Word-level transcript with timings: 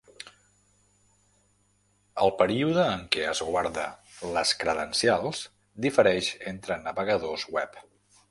El 2.23 2.31
període 2.39 2.85
en 2.93 3.03
què 3.17 3.27
es 3.33 3.41
guarda 3.49 3.85
les 4.39 4.53
credencials 4.63 5.41
difereix 5.87 6.31
entre 6.53 6.79
navegadors 6.89 7.47
web. 7.59 7.79